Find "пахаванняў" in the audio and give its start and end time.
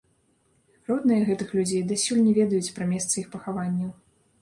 3.39-3.97